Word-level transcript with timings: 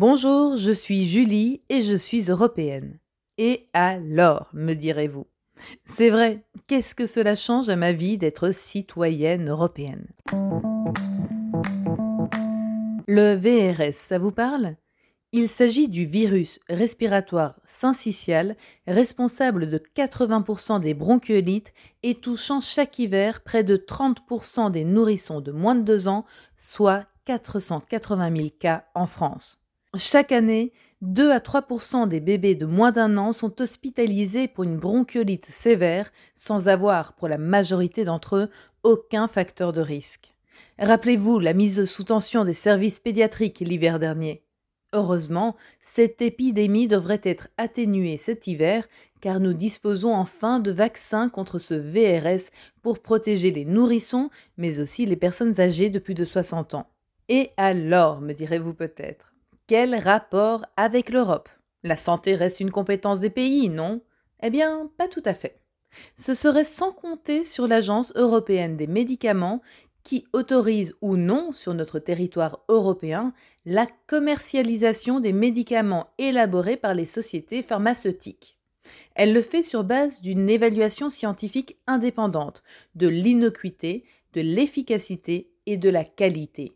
Bonjour, 0.00 0.56
je 0.56 0.70
suis 0.70 1.06
Julie 1.06 1.60
et 1.68 1.82
je 1.82 1.96
suis 1.96 2.30
européenne. 2.30 3.00
Et 3.36 3.68
alors, 3.72 4.48
me 4.52 4.74
direz-vous? 4.74 5.26
C'est 5.86 6.08
vrai, 6.08 6.44
qu'est-ce 6.68 6.94
que 6.94 7.04
cela 7.04 7.34
change 7.34 7.68
à 7.68 7.74
ma 7.74 7.90
vie 7.90 8.16
d'être 8.16 8.52
citoyenne 8.52 9.50
européenne? 9.50 10.06
Le 13.08 13.34
VRS, 13.34 13.94
ça 13.94 14.18
vous 14.18 14.30
parle? 14.30 14.76
Il 15.32 15.48
s'agit 15.48 15.88
du 15.88 16.06
virus 16.06 16.60
respiratoire 16.68 17.56
syncytial 17.66 18.56
responsable 18.86 19.68
de 19.68 19.78
80% 19.96 20.78
des 20.78 20.94
bronchiolites 20.94 21.72
et 22.04 22.14
touchant 22.14 22.60
chaque 22.60 23.00
hiver 23.00 23.40
près 23.40 23.64
de 23.64 23.76
30% 23.76 24.70
des 24.70 24.84
nourrissons 24.84 25.40
de 25.40 25.50
moins 25.50 25.74
de 25.74 25.82
2 25.82 26.06
ans, 26.06 26.24
soit 26.56 27.06
480 27.24 28.36
000 28.36 28.48
cas 28.60 28.84
en 28.94 29.06
France. 29.06 29.58
Chaque 29.98 30.30
année, 30.30 30.72
2 31.02 31.32
à 31.32 31.38
3% 31.38 32.06
des 32.06 32.20
bébés 32.20 32.54
de 32.54 32.66
moins 32.66 32.92
d'un 32.92 33.16
an 33.16 33.32
sont 33.32 33.60
hospitalisés 33.60 34.46
pour 34.46 34.62
une 34.62 34.76
bronchiolite 34.76 35.46
sévère 35.46 36.12
sans 36.36 36.68
avoir, 36.68 37.14
pour 37.14 37.26
la 37.26 37.36
majorité 37.36 38.04
d'entre 38.04 38.36
eux, 38.36 38.50
aucun 38.84 39.26
facteur 39.26 39.72
de 39.72 39.80
risque. 39.80 40.34
Rappelez-vous 40.78 41.40
la 41.40 41.52
mise 41.52 41.84
sous 41.84 42.04
tension 42.04 42.44
des 42.44 42.54
services 42.54 43.00
pédiatriques 43.00 43.58
l'hiver 43.58 43.98
dernier. 43.98 44.44
Heureusement, 44.92 45.56
cette 45.80 46.22
épidémie 46.22 46.86
devrait 46.86 47.20
être 47.24 47.48
atténuée 47.58 48.18
cet 48.18 48.46
hiver 48.46 48.88
car 49.20 49.40
nous 49.40 49.52
disposons 49.52 50.14
enfin 50.14 50.60
de 50.60 50.70
vaccins 50.70 51.28
contre 51.28 51.58
ce 51.58 51.74
VRS 51.74 52.52
pour 52.82 53.00
protéger 53.00 53.50
les 53.50 53.64
nourrissons 53.64 54.30
mais 54.58 54.78
aussi 54.78 55.06
les 55.06 55.16
personnes 55.16 55.60
âgées 55.60 55.90
de 55.90 55.98
plus 55.98 56.14
de 56.14 56.24
60 56.24 56.74
ans. 56.74 56.86
Et 57.28 57.50
alors, 57.56 58.20
me 58.20 58.32
direz-vous 58.32 58.74
peut-être 58.74 59.34
quel 59.68 59.94
rapport 59.94 60.64
avec 60.76 61.10
l'Europe? 61.10 61.48
La 61.84 61.96
santé 61.96 62.34
reste 62.34 62.58
une 62.58 62.72
compétence 62.72 63.20
des 63.20 63.30
pays, 63.30 63.68
non? 63.68 64.00
Eh 64.42 64.50
bien, 64.50 64.90
pas 64.96 65.08
tout 65.08 65.22
à 65.24 65.34
fait. 65.34 65.60
Ce 66.16 66.34
serait 66.34 66.64
sans 66.64 66.90
compter 66.90 67.44
sur 67.44 67.68
l'Agence 67.68 68.12
européenne 68.16 68.76
des 68.76 68.86
médicaments 68.86 69.60
qui 70.02 70.26
autorise 70.32 70.94
ou 71.02 71.16
non 71.16 71.52
sur 71.52 71.74
notre 71.74 71.98
territoire 71.98 72.60
européen 72.68 73.34
la 73.66 73.86
commercialisation 74.06 75.20
des 75.20 75.34
médicaments 75.34 76.08
élaborés 76.16 76.78
par 76.78 76.94
les 76.94 77.04
sociétés 77.04 77.62
pharmaceutiques. 77.62 78.58
Elle 79.14 79.34
le 79.34 79.42
fait 79.42 79.62
sur 79.62 79.84
base 79.84 80.22
d'une 80.22 80.48
évaluation 80.48 81.10
scientifique 81.10 81.76
indépendante 81.86 82.62
de 82.94 83.06
l'innocuité, 83.08 84.04
de 84.32 84.40
l'efficacité 84.40 85.50
et 85.66 85.76
de 85.76 85.90
la 85.90 86.04
qualité. 86.04 86.72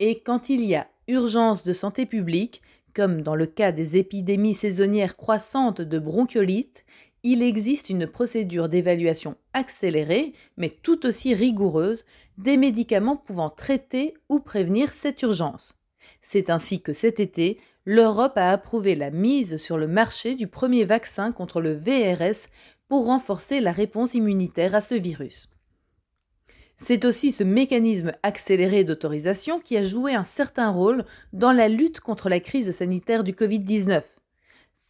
Et 0.00 0.20
quand 0.20 0.50
il 0.50 0.64
y 0.66 0.74
a 0.74 0.89
urgence 1.10 1.64
de 1.64 1.72
santé 1.72 2.06
publique, 2.06 2.62
comme 2.94 3.22
dans 3.22 3.34
le 3.34 3.46
cas 3.46 3.72
des 3.72 3.96
épidémies 3.96 4.54
saisonnières 4.54 5.16
croissantes 5.16 5.80
de 5.80 5.98
bronchiolite, 5.98 6.84
il 7.22 7.42
existe 7.42 7.90
une 7.90 8.06
procédure 8.06 8.68
d'évaluation 8.68 9.36
accélérée, 9.52 10.32
mais 10.56 10.70
tout 10.70 11.04
aussi 11.04 11.34
rigoureuse, 11.34 12.04
des 12.38 12.56
médicaments 12.56 13.16
pouvant 13.16 13.50
traiter 13.50 14.14
ou 14.28 14.40
prévenir 14.40 14.92
cette 14.92 15.20
urgence. 15.22 15.78
C'est 16.22 16.48
ainsi 16.48 16.80
que 16.80 16.94
cet 16.94 17.20
été, 17.20 17.58
l'Europe 17.84 18.36
a 18.36 18.50
approuvé 18.50 18.94
la 18.94 19.10
mise 19.10 19.56
sur 19.56 19.76
le 19.76 19.86
marché 19.86 20.34
du 20.34 20.46
premier 20.46 20.84
vaccin 20.84 21.32
contre 21.32 21.60
le 21.60 21.74
VRS 21.74 22.48
pour 22.88 23.06
renforcer 23.06 23.60
la 23.60 23.72
réponse 23.72 24.14
immunitaire 24.14 24.74
à 24.74 24.80
ce 24.80 24.94
virus. 24.94 25.48
C'est 26.82 27.04
aussi 27.04 27.30
ce 27.30 27.44
mécanisme 27.44 28.12
accéléré 28.22 28.84
d'autorisation 28.84 29.60
qui 29.60 29.76
a 29.76 29.84
joué 29.84 30.14
un 30.14 30.24
certain 30.24 30.70
rôle 30.70 31.04
dans 31.34 31.52
la 31.52 31.68
lutte 31.68 32.00
contre 32.00 32.30
la 32.30 32.40
crise 32.40 32.70
sanitaire 32.72 33.22
du 33.22 33.32
Covid-19. 33.32 34.02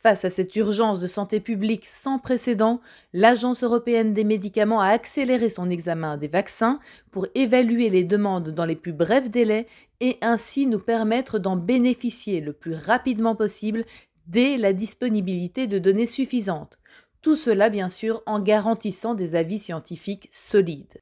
Face 0.02 0.24
à 0.24 0.30
cette 0.30 0.54
urgence 0.56 1.00
de 1.00 1.08
santé 1.08 1.40
publique 1.40 1.84
sans 1.86 2.18
précédent, 2.18 2.80
l'Agence 3.12 3.64
européenne 3.64 4.14
des 4.14 4.24
médicaments 4.24 4.80
a 4.80 4.86
accéléré 4.86 5.50
son 5.50 5.68
examen 5.68 6.16
des 6.16 6.28
vaccins 6.28 6.78
pour 7.10 7.26
évaluer 7.34 7.90
les 7.90 8.04
demandes 8.04 8.50
dans 8.50 8.64
les 8.64 8.76
plus 8.76 8.94
brefs 8.94 9.30
délais 9.30 9.66
et 10.00 10.16
ainsi 10.22 10.66
nous 10.66 10.78
permettre 10.78 11.38
d'en 11.38 11.56
bénéficier 11.56 12.40
le 12.40 12.52
plus 12.52 12.74
rapidement 12.74 13.34
possible 13.34 13.84
dès 14.26 14.56
la 14.56 14.72
disponibilité 14.72 15.66
de 15.66 15.78
données 15.78 16.06
suffisantes. 16.06 16.79
Tout 17.22 17.36
cela, 17.36 17.68
bien 17.68 17.90
sûr, 17.90 18.22
en 18.24 18.40
garantissant 18.40 19.14
des 19.14 19.34
avis 19.34 19.58
scientifiques 19.58 20.28
solides. 20.32 21.00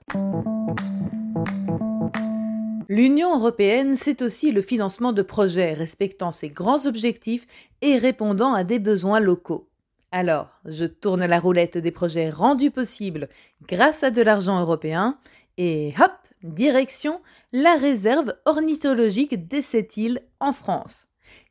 L'Union 2.89 3.39
européenne, 3.39 3.97
c'est 3.97 4.23
aussi 4.23 4.51
le 4.51 4.63
financement 4.63 5.13
de 5.13 5.23
projets 5.23 5.75
respectant 5.75 6.33
ses 6.33 6.49
grands 6.49 6.87
objectifs 6.87 7.47
et 7.83 7.99
répondant 7.99 8.55
à 8.55 8.65
des 8.65 8.79
besoins 8.79 9.21
locaux. 9.21 9.69
Alors, 10.11 10.49
je 10.65 10.87
tourne 10.87 11.25
la 11.25 11.39
roulette 11.39 11.79
des 11.79 11.91
projets 11.91 12.31
rendus 12.31 12.71
possibles 12.71 13.29
grâce 13.69 14.03
à 14.03 14.11
de 14.11 14.23
l'argent 14.23 14.59
européen 14.59 15.19
et 15.59 15.93
hop, 16.01 16.13
direction 16.43 17.21
la 17.53 17.75
réserve 17.77 18.35
ornithologique 18.45 19.49
des 19.49 19.63
Sept-Îles 19.63 20.23
en 20.41 20.53
France. 20.53 21.08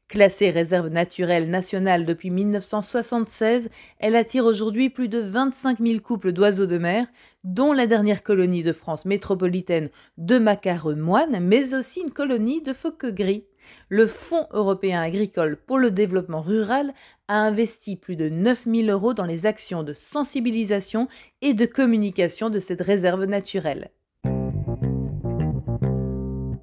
Classée 0.10 0.52
réserve 0.52 0.88
naturelle 0.88 1.50
nationale 1.50 2.06
depuis 2.06 2.30
1976, 2.30 3.70
elle 4.00 4.16
attire 4.16 4.46
aujourd'hui 4.46 4.90
plus 4.90 5.10
de 5.10 5.20
25 5.20 5.80
000 5.80 6.00
couples 6.00 6.32
d'oiseaux 6.32 6.66
de 6.66 6.78
mer, 6.78 7.08
dont 7.44 7.74
la 7.74 7.88
dernière 7.88 8.24
colonie 8.24 8.64
de 8.64 8.72
France 8.72 9.04
métropolitaine 9.04 9.90
de 10.18 10.40
macareux 10.40 10.96
moines, 10.96 11.42
mais 11.42 11.74
aussi 11.74 12.00
une 12.00 12.12
colonie 12.12 12.62
de 12.62 12.72
phoques 12.72 13.08
gris. 13.08 13.44
Le 13.90 14.08
Fonds 14.08 14.48
européen 14.52 15.02
agricole 15.02 15.58
pour 15.58 15.78
le 15.78 15.92
développement 15.92 16.42
rural 16.42 16.94
a 17.28 17.42
investi 17.42 17.98
plus 17.98 18.16
de 18.16 18.30
9 18.30 18.64
000 18.66 18.88
euros 18.88 19.14
dans 19.14 19.26
les 19.26 19.46
actions 19.46 19.84
de 19.84 19.92
sensibilisation 19.92 21.10
et 21.42 21.54
de 21.54 21.66
communication 21.66 22.50
de 22.50 22.60
cette 22.60 22.82
réserve 22.82 23.26
naturelle. 23.26 23.92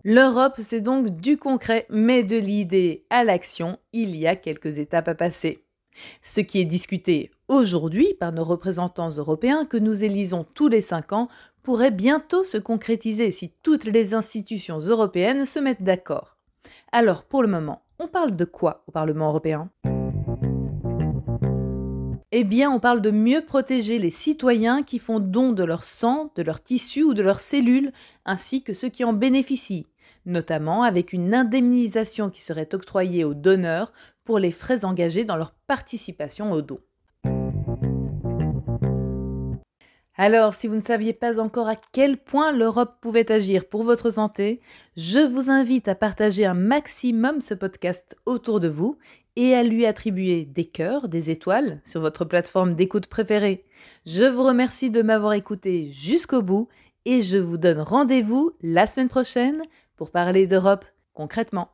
L'Europe, 0.06 0.56
c'est 0.59 0.82
donc 0.82 1.16
du 1.16 1.38
concret, 1.38 1.87
mais 1.88 2.22
de 2.22 2.37
l'idée 2.37 3.06
à 3.09 3.25
l'action, 3.25 3.78
il 3.94 4.15
y 4.15 4.26
a 4.26 4.37
quelques 4.37 4.76
étapes 4.76 5.09
à 5.09 5.15
passer. 5.15 5.65
Ce 6.20 6.42
qui 6.42 6.60
est 6.60 6.66
discuté 6.66 7.31
aujourd'hui 7.48 8.12
par 8.20 8.31
nos 8.31 8.44
représentants 8.44 9.09
européens 9.09 9.65
que 9.65 9.78
nous 9.78 10.04
élisons 10.04 10.44
tous 10.53 10.69
les 10.69 10.82
cinq 10.82 11.15
ans 11.15 11.28
pourrait 11.62 11.91
bientôt 11.91 12.44
se 12.44 12.59
concrétiser 12.59 13.31
si 13.31 13.50
toutes 13.62 13.87
les 13.87 14.12
institutions 14.12 14.78
européennes 14.78 15.47
se 15.47 15.59
mettent 15.59 15.84
d'accord. 15.84 16.36
Alors 16.92 17.25
pour 17.25 17.41
le 17.41 17.48
moment, 17.48 17.81
on 17.98 18.06
parle 18.06 18.36
de 18.36 18.44
quoi 18.44 18.84
au 18.86 18.92
Parlement 18.92 19.28
européen? 19.28 19.71
Eh 22.36 22.42
bien, 22.42 22.69
on 22.71 22.81
parle 22.81 23.00
de 23.00 23.12
mieux 23.12 23.44
protéger 23.47 24.00
les 24.00 24.10
citoyens 24.10 24.82
qui 24.82 24.98
font 24.98 25.21
don 25.21 25.53
de 25.53 25.62
leur 25.62 25.84
sang, 25.84 26.32
de 26.34 26.42
leur 26.42 26.60
tissu 26.60 27.04
ou 27.04 27.15
de 27.15 27.22
leurs 27.22 27.38
cellules, 27.38 27.92
ainsi 28.26 28.65
que 28.65 28.75
ceux 28.75 28.88
qui 28.88 29.04
en 29.04 29.12
bénéficient, 29.12 29.86
notamment 30.27 30.83
avec 30.83 31.12
une 31.12 31.35
indemnisation 31.35 32.31
qui 32.31 32.43
serait 32.43 32.75
octroyée 32.75 33.25
aux 33.25 33.35
donneurs 33.35 33.93
pour 34.25 34.39
les 34.39 34.53
frais 34.53 34.85
engagés 34.85 35.25
dans 35.25 35.37
leur 35.37 35.53
participation 35.67 36.53
au 36.53 36.62
don. 36.62 36.79
Alors, 40.17 40.55
si 40.55 40.69
vous 40.69 40.77
ne 40.77 40.81
saviez 40.81 41.13
pas 41.13 41.41
encore 41.41 41.69
à 41.69 41.75
quel 41.93 42.17
point 42.19 42.53
l'Europe 42.53 42.99
pouvait 43.01 43.33
agir 43.33 43.65
pour 43.65 43.83
votre 43.83 44.11
santé, 44.11 44.61
je 44.97 45.19
vous 45.19 45.51
invite 45.51 45.89
à 45.89 45.97
partager 45.97 46.47
un 46.47 46.55
maximum 46.55 47.41
ce 47.41 47.53
podcast 47.53 48.17
autour 48.25 48.61
de 48.61 48.69
vous 48.69 48.97
et 49.34 49.55
à 49.55 49.65
lui 49.65 49.87
attribuer 49.87 50.45
des 50.45 50.67
cœurs, 50.67 51.09
des 51.09 51.31
étoiles 51.31 51.81
sur 51.84 52.01
votre 52.01 52.25
plateforme 52.25 52.75
d'écoute 52.75 53.09
préférée. 53.09 53.65
Je 54.07 54.25
vous 54.25 54.45
remercie 54.45 54.91
de 54.91 55.03
m'avoir 55.03 55.33
écouté 55.33 55.91
jusqu'au 55.91 56.43
bout 56.43 56.69
et 57.05 57.21
je 57.21 57.39
vous 57.39 57.59
donne 57.59 57.81
rendez-vous 57.81 58.53
la 58.63 58.87
semaine 58.87 59.09
prochaine 59.09 59.63
pour 59.97 60.11
parler 60.11 60.47
d'Europe 60.47 60.85
concrètement. 61.13 61.71